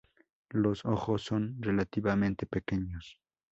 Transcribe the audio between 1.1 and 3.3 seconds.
son relativamente pequeños.